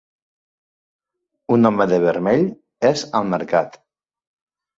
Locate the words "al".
3.21-3.29